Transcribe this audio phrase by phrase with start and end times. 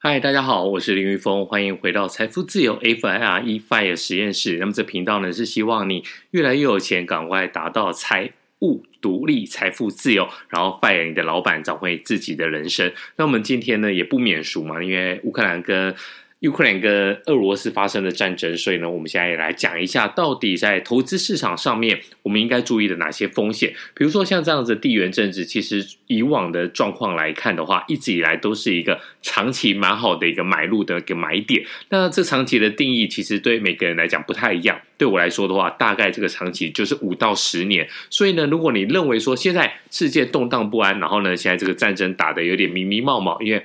[0.00, 4.58] 嗨，大家好，我是林玉峰，欢迎回到财富自由 FIRE FIRE 实验室。
[4.58, 8.30] 那么这频道呢是希望你越来越有钱，赶快达到财
[8.60, 12.92] 务独立、财富自由，然后 FIRE 你的老板，找回自己的人生。
[13.16, 15.92] 那我们今天呢也不免俗嘛，因为乌克兰跟
[16.42, 23.74] 乌克兰跟俄罗斯发生的战争，所以呢，我们现在也来讲一下，到底在投资市场上面，我们应该注意的哪些风险？
[23.92, 31.64] 比如说像这样子地缘政治，其实以往的状况来看的话，一直以来都是一个长期蛮好的一个买入的一个买点。
[31.88, 34.80] 那这长期的定义，其实对每个人来讲不太一样。
[34.96, 37.88] 对我来说的话，大概这个长期就是五到十年。
[38.10, 43.64] 所以呢，如果你认为说现在世界动荡不安，然后呢，现在这个战争打得有点迷迷茫茫，因为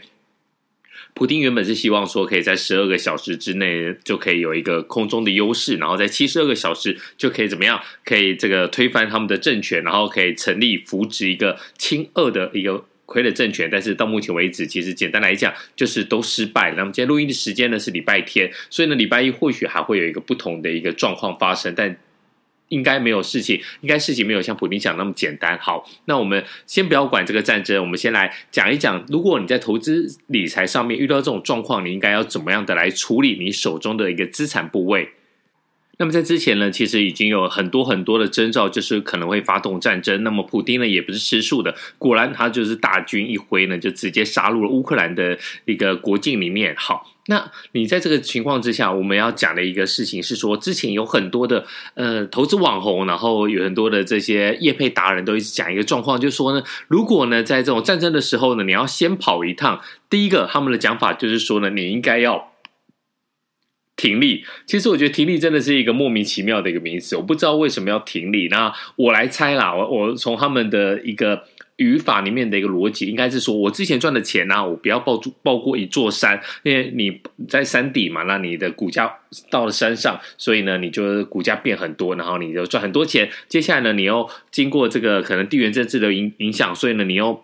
[1.15, 7.79] 普丁原本是希望说，可以在十二个小时之内就可以有一个空中的优势，然后在七十二个小时就可以怎么样？
[8.03, 13.69] 可以这个推翻他们的政权，然后可以成立扶植一个亲俄的一个傀儡政权。
[13.71, 16.73] 但是到目前为止，其实简单来讲，就是都失败。
[16.75, 21.95] 那么今天录音的时间呢是礼拜天，所以呢礼拜一或许还会有一个不同的一个状况发生，但。
[22.69, 25.57] 应该没有事情，应该事情没有像普丁讲那么简单。
[25.59, 35.09] 好，那我们先不要管这个战争，我们先来讲一讲，如果你在投资理财上面遇到这种状况，你应该要怎么样的来处理你手中的一个资产部位？
[35.97, 40.23] 那么在之前呢，其实已经有很多很多的征兆，就是可能会发动战争。
[40.23, 46.75] 那么普丁呢，也不是吃素的，果然他就是大军一挥呢，就直接杀入了乌克兰的一个国境里面。
[46.77, 47.09] 好。
[47.27, 62.51] 那你在这个情况之下，我们要讲的一个事情是说，之前有很多的呃投资网红，然后有很多的这些业配达人都一直讲一个状况，就是说呢，如果呢在这种战争的时候呢，你要先跑一趟，第一个他们的讲法就是说呢，你应该要
[64.03, 64.43] 停利。
[64.65, 68.49] 其实我觉得停利真的是一个莫名其妙的一个名词，我不知道为什么要停利。
[68.49, 71.43] 那我来猜啦，我我从他们的一个。
[71.77, 79.11] 语法里面的一个逻辑应该是说，我之前赚的钱呢、我不要抱住抱过一座山，因为你在山底嘛，那你的股价
[79.49, 83.27] 到了山上，所以呢，你就股价变很多，然后你就赚很多钱。
[83.49, 87.43] 接下来呢，你又经过这个可能地缘政治的影影响，所以呢，你又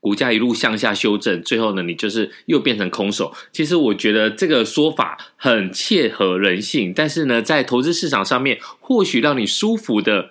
[0.00, 3.32] 股价一路向下修正，最后呢，你就是又变成空手。
[3.52, 10.30] 其实我觉得这个说法很切合人性，但是呢，在投资市场上面，或许让你舒服的。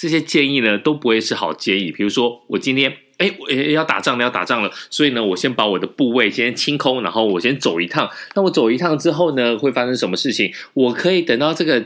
[0.00, 1.90] 这些建议呢都不会是好建议。
[1.90, 8.08] 比如说，我今天哎，我要打仗了，要打仗了，所以呢，我先把我的部位先清空，然后我先走一趟。
[8.36, 10.52] 那我走一趟之后呢，会发生什么事情？
[10.74, 11.84] 我可以等到这个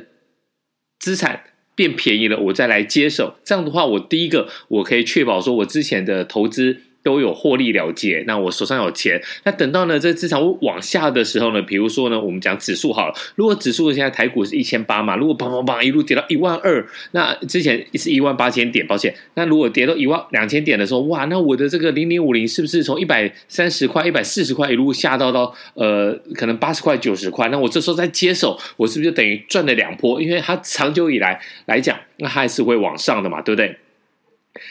[0.98, 1.44] 资产
[1.74, 3.36] 变便宜了，我再来接手。
[3.42, 6.82] 这样的话，我第一个我可以确保说我之前的投资。
[7.02, 27.48] 都有获利了结，那我手上有钱，那等到呢这资产往下的时候呢，比如说呢，我们讲指数好了，如果指数现在台股是一千八嘛，如果砰砰砰一路跌到一万二，那之前是一万八千点，抱歉，那如果跌到一万两千点的时候，哇，那我的这个零零五零是不是从一百三十块、一百四十块一路下到到呃可能八十块、九十块？
[27.48, 30.22] 那我这时候再接手，我是不是就等于赚了两波？
[30.22, 33.76] 因为它长久以来来讲，那它还是会往上的嘛，对不对？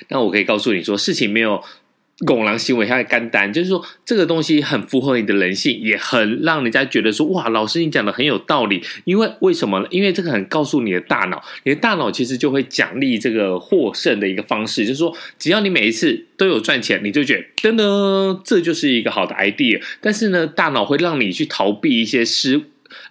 [0.10, 1.62] 那我可以告诉你说，事情没有。
[2.26, 8.84] 拱狼行为下的肝胆，就是说这个东西很符合你的人性，也很让人家觉得说哇，老师你讲的很有道理。
[9.06, 9.88] 因为为什么呢？
[9.90, 19.82] 因为这个很告诉你的大脑，你的大脑其实就会奖励这个获胜的一个方式，就是说只要你每一次都有赚钱，你就觉得噔噔，这就是一个好的 idea。
[20.00, 22.62] 但是呢，大脑会让你去逃避一些失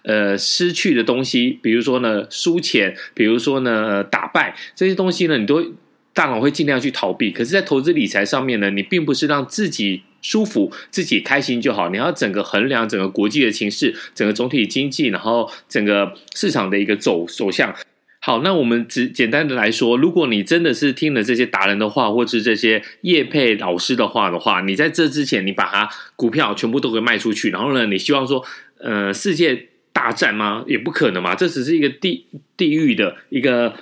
[0.03, 5.73] 呃失去的东西，比如说呢输钱，比如说呢打败这些东西呢，你都。
[6.13, 17.73] 大脑会尽量去逃避，可是，在投资理财上面呢，你并不是让自己舒服、自己开心就好，你要整个衡量整个国际的情势、整个总体经济，然后整个市场的一个走走向。
[18.19, 28.45] 好，那我们只简单的来说，如果你真的是听了这些达人的话，或是这些业配老师的话的话，你在这之前，你把它股票全部都给卖出去，然后呢，你希望说，
[28.79, 30.63] 呃，世界大战吗？
[30.67, 33.73] 也不可能嘛，这只是一个地地域的一个。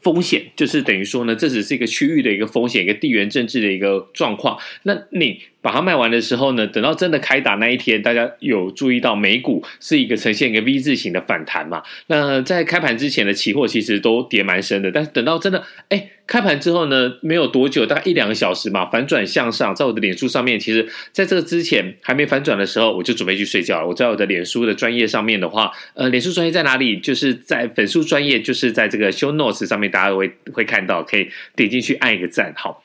[0.00, 4.58] 风险就是等于说呢，这只是一个区域的一个风险，一个地缘政治的一个状况。
[4.84, 5.42] 那你。
[5.68, 11.82] 把它卖完的时候呢，等到真的开打那一天，大家有注意到美股是一个呈现一个 V 字形的反弹嘛？
[12.06, 23.86] 那在开盘之前的期货其实都跌蛮深的，但是等到真的哎开盘之后呢，没有多久，大概一两个小时嘛，反转向上，在我的脸书上面，其实在这个之前还没反转的时候，我就准备去睡觉了。
[23.86, 26.98] 我在我的脸书的专业上面的话，呃，脸书专业在哪里？
[26.98, 32.82] 就是在粉书专业，就是在这个 Show Notes 上面，大家会会看到，可以点进去按一个赞，好。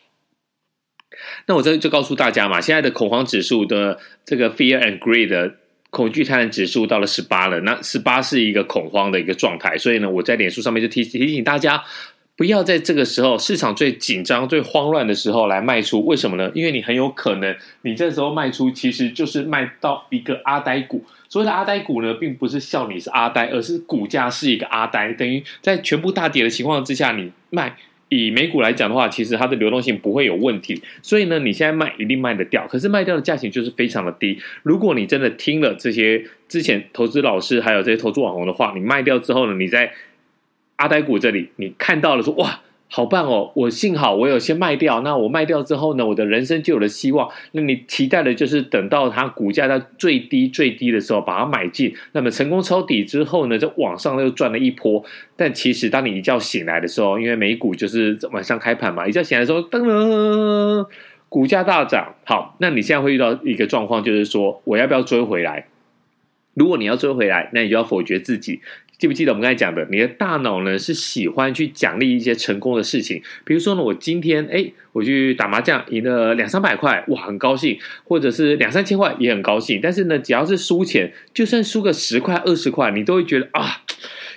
[1.46, 5.56] 那我这就告诉大家嘛，现在的恐慌指数的这个 Fear and Greed 的
[5.90, 11.84] 恐惧贪婪指数到了十八了，那十八是一个恐慌的一个状态，所以呢，我在脸书上面就提提醒大家，
[12.36, 16.04] 不要在这个时候市场最紧张、最慌乱的时候来卖出。
[16.04, 16.52] 为什么呢？
[16.56, 21.06] 因为你很有可能你这时候卖出，其实就是卖到一个阿呆股。
[21.30, 27.76] 所谓的阿呆股呢，并不是笑你是阿呆，而是股价是一个阿呆，等于在全部大跌的情况之下，你卖。
[28.10, 32.68] 以美股来讲的话，其实它的流动性不会有问题，所以呢，你现在卖一定卖得掉。
[32.68, 34.40] 可是卖掉的价钱就是非常的低。
[34.62, 39.94] 如果你真的听了这些之前投资老师还有这些投资网红的话，你卖掉之后呢，你在
[40.76, 42.62] 阿呆股这里你看到了说哇。
[42.96, 43.52] 好棒哦！
[43.56, 47.28] 我幸好我有先卖掉，那我卖掉之后呢，我的人生就有了希望。
[47.54, 55.04] 那你期待的就是等到它股价在最低最低的时候把它买进，那么成功抄底之后呢，就往上又赚了一波。
[55.36, 60.86] 但其实当你一觉醒来的时候，因为美股就是晚上开盘嘛，一觉醒来的时候，噔噔，
[61.30, 62.14] 股价大涨。
[62.26, 65.66] 好，那你现在会遇到一个状况，就是说我要不要追回来？
[66.54, 68.62] 如果你要追回来，那你就要否决自己。
[69.00, 69.86] 记不记得我们刚才讲的？
[69.92, 79.80] 你的大脑呢是喜欢去奖励一些成功的事情，比如说呢，我今天哎，我去打麻将赢了两三百块，哇，很高兴；或者是两三千块也很高兴。
[79.84, 83.83] 但是呢，只要是输钱，就算输个十块、二十块，你都会觉得啊。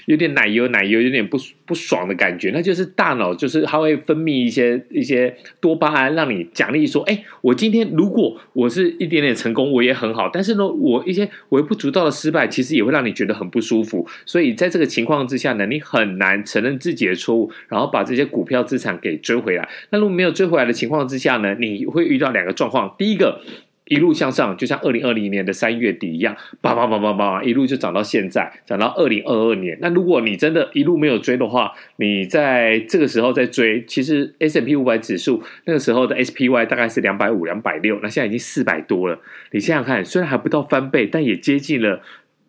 [0.06, 14.06] 有点奶油，奶油有点不不爽的感觉，那就是大脑就是它会分泌一些一些多巴胺，让你奖励说，哎，我今天如果我是一点点成功，我也很好，但是呢，我一些微不足道的失败，其实也会让你觉得很不舒服。
[14.24, 19.68] 所以在这个情况之下呢，你很难承认自己的错误，然后把这些股票资产给追回来。
[19.90, 23.40] 那如果没有追回来的情况之下呢，你会遇到两个状况，第一个。
[23.86, 29.78] 一路向上，就像二零二零年的三月底一样，叭叭叭叭叭，一路就涨到现在，涨到二零二二年。
[29.80, 39.20] 那如果你真的一路没有追的话，你在这个时候再追，其实 S&P 五百指数那个时候的 SPY 大概是两百五、两百六，那现在已经四百多了。
[39.52, 42.02] 你想想看，虽然还不到翻倍，但也接近了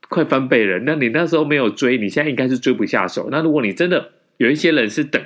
[0.10, 0.80] 快翻倍了。
[0.80, 3.30] 那你那时候没有追，你现在应该是追不下手。
[3.30, 5.22] 那如果你真的有一些人是等。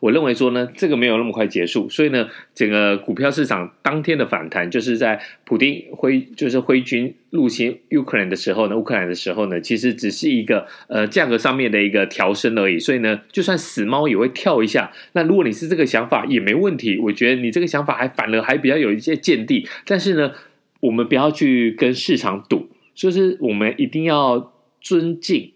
[0.00, 14.92] 我认为说呢，这个没有那么快结束，所以呢，整个股票市场当天的反弹，就是在普丁挥就是挥军入侵乌克兰的时候呢，乌克兰的时候呢，其实只是一个呃价格上面的一个调升而已，所以呢，就算死猫也会跳一下。
[15.12, 19.68] 那如果你是这个想法也没问题，我觉得你这个想法还反而还比较有一些见地。
[19.86, 20.32] 但是呢，
[20.80, 25.52] 我们不要去跟市场赌，就是我们一定要尊敬，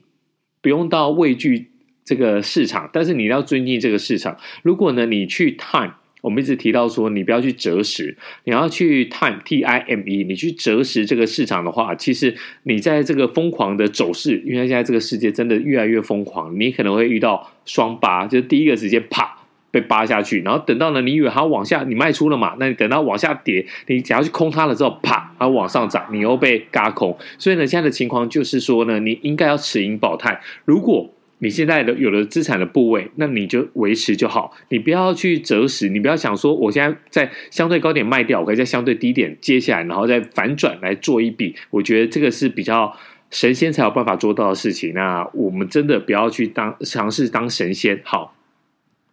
[0.63, 1.70] 不用到畏惧。
[2.11, 4.37] 这个市场，但是你要尊敬这个市场。
[4.65, 5.93] 如果呢，你去 time，
[6.23, 12.35] 我们一直提到说，你不要去择时，你要去 time T I M E，你去择时这个市场的话，其实
[12.65, 19.37] 你在这个疯狂的走势，因为现在这个世界真的越来越疯狂，你可能会遇到双八，就是第一个直接啪
[19.71, 22.57] 被扒下去，然后等到呢，你以为它往下，你卖出了嘛？
[22.59, 27.17] 那你等到往下跌，你只要去空它了之后，啪，它往上涨，你又被嘎空。
[27.39, 30.41] 所以呢，现在的情况就是说呢，你应该要持盈保泰。
[30.65, 41.55] 如果你现在的有了资产的部位，那你就维持就好，你不要去择时，你不要想说我现在在相对高点卖掉，我可以在相对低点接下来，然后再反转来做一笔。
[41.71, 42.97] 我觉得这个是比较
[43.31, 44.95] 神仙才有办法做到的事情。
[44.95, 48.37] 那我们真的不要去当尝试当神仙，好。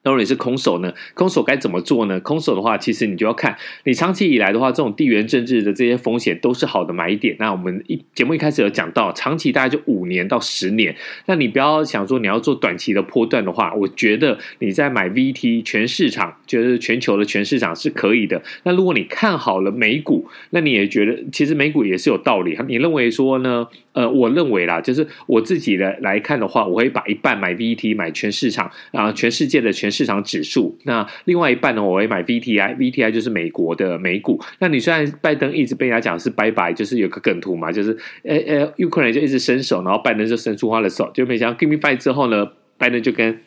[0.08, 0.94] 如果你是空手呢？
[1.14, 2.20] 空手该怎么做呢？
[2.22, 7.36] 空手的话，其实你就要看你长期以来的话，这种地缘政治的这些风险都是好的买点。
[7.40, 10.96] 那我们一节目一开始有讲到，长期大概就五年到十年。
[11.26, 18.42] 那你不要想说你要做短期的波段的话，我觉得你在买 VT 全市场，就是全球的全市场是可以的。
[18.64, 22.58] 那如果你看好了美股，那你也觉得其实美股也是有道理。
[22.70, 23.68] 你认为说呢？
[23.94, 29.92] 呃，我认为啦，就是我自己的来看的话，我会把一半买 VT 买全市场啊，全世界的全。
[29.98, 34.40] 市场指数，那另外一半呢，我会买 VTI，VTI 就是美国的美股。
[34.60, 43.40] 那你虽然拜登一直被人家讲是拜拜，就是有个梗图嘛，就是呃呃，乌克兰就一直伸手，然后拜登就伸出他的手，就没想 Give me five 之后呢，拜登就跟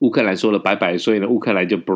[0.00, 1.94] 乌克兰说了拜拜，所以呢，乌克兰就啵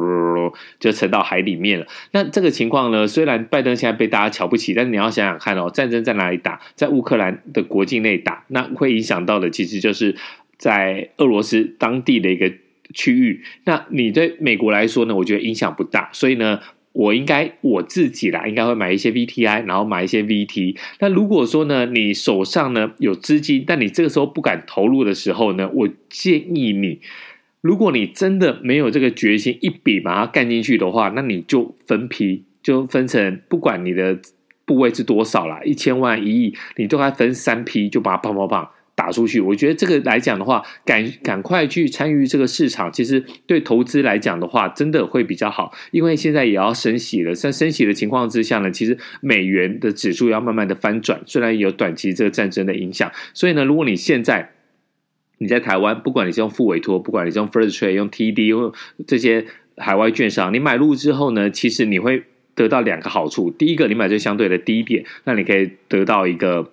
[0.78, 1.87] 就沉到海里面了。
[2.12, 6.61] 那这个情况呢，虽然拜登现在被大家瞧不起，但你要想想看哦，战争在哪里打？
[6.76, 10.14] 在乌克兰的国境内打，那会影响到的其实就是
[10.59, 12.52] 在俄罗斯当地的一个。
[12.92, 15.14] 区域，那你对美国来说呢？
[15.14, 16.60] 我觉得影响不大，所以呢，
[16.92, 20.76] 我应该我自己啦，应该会买一些 VTI，然后买一些 VT。
[21.00, 27.00] 那如果说呢，你手上呢有资金，但你这个时候不敢投入的时候呢，我建议你，
[27.60, 34.18] 如果你真的没有这个决心，一笔把它干进去的话，那你就分批，就分成不管你的
[34.66, 38.68] 部位是多少啦，一千万、一亿，你都还分三批，就把它砰砰砰。
[39.04, 45.75] 打出去，我觉得这个来讲的话，赶赶快去参与这个市场，其实对投资来讲的话，真的会比较好。
[45.90, 54.52] 因为现在也要升息了，在升息的情况之下呢，其实美元的指数要慢慢的翻转，虽然有短期这个战争的影响，所以呢，如果你现在。
[55.38, 58.73] 你在台湾，不管你是用付委托，不管你是用 First Trade、用 TD 或
[59.04, 59.44] 这些
[59.76, 62.23] 海外券商，你买入之后呢，其实你会
[62.54, 63.50] 得到两个好处。
[63.50, 66.70] 第一个，你买就相对的低点，那你可以得到一个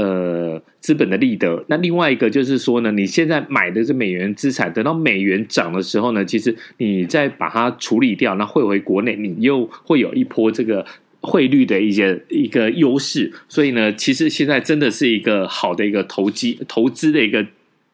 [0.00, 1.64] 呃资本的利得。
[1.68, 10.84] 那另外一个就是说呢，你现在买的是美元资产，等到美元涨的时候呢，其实你再把它处理掉，那汇回国内，你又会有一波这个。
[11.20, 17.44] 汇率的一些一个优势，所以呢，其实现在真的是一个好的一个投机投资的一个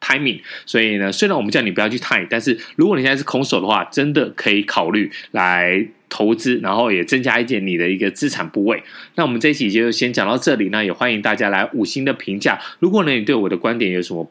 [0.05, 0.39] timing。
[0.67, 8.83] 所以呢，虽然我们叫你不要去 time，但是如果你现在是空手的话，真的可以考虑来投资，然后也增加一点你的一个资产部位。
[9.15, 12.59] 那我们这一期就先讲到这里，那也欢迎大家来五星的评价。
[12.79, 14.29] 如果呢，你对我的观点有什么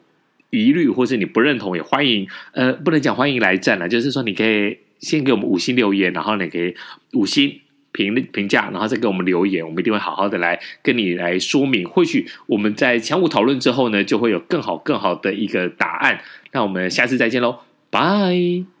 [0.51, 6.73] 疑虑，或是你不认同，也欢迎呃，不能讲欢迎来战了，就是说你可以先给我们五星留言，然后你可以
[7.13, 7.59] 五星。
[7.95, 11.87] 评评价，然后再给我们留言，我们一定会好好的来跟你来说明。
[11.89, 16.19] 或许我们在强武讨论之后呢，就会有更好更好的一个答案。
[16.51, 17.59] 那我们下次再见喽，
[17.89, 18.74] 拜。